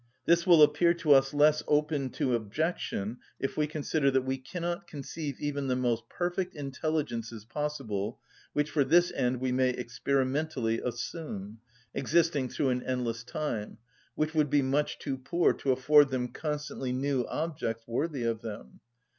This 0.25 0.47
will 0.47 0.63
appear 0.63 0.95
to 0.95 1.11
us 1.13 1.31
less 1.31 1.61
open 1.67 2.09
to 2.13 2.33
objection 2.33 3.19
if 3.39 3.55
we 3.55 3.67
consider 3.67 4.09
that 4.09 4.23
we 4.25 4.39
cannot 4.39 4.87
conceive 4.87 5.39
even 5.39 5.67
the 5.67 5.75
most 5.75 6.09
perfect 6.09 6.55
intelligences 6.55 7.45
possible, 7.45 8.19
which 8.53 8.71
for 8.71 8.83
this 8.83 9.11
end 9.11 9.37
we 9.39 9.51
may 9.51 9.69
experimentally 9.69 10.81
assume, 10.81 11.59
existing 11.93 12.49
through 12.49 12.69
an 12.69 12.81
endless 12.81 13.23
time, 13.23 13.77
which 14.15 14.33
would 14.33 14.49
be 14.49 14.63
much 14.63 14.97
too 14.97 15.19
poor 15.19 15.53
to 15.53 15.71
afford 15.71 16.09
them 16.09 16.29
constantly 16.29 16.91
new 16.91 17.27
objects 17.27 17.87
worthy 17.87 18.23
of 18.23 18.41
them. 18.41 18.79